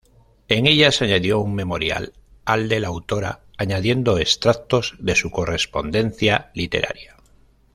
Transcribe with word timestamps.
En 0.47 0.65
ellas 0.65 1.03
añadió 1.03 1.39
un 1.41 1.53
memorial 1.53 2.11
de 2.47 2.79
la 2.79 2.87
autora, 2.87 3.41
añadiendo 3.55 4.17
extractos 4.17 4.95
de 4.97 5.13
su 5.15 5.29
correspondencia 5.29 6.49
literaria. 6.55 7.17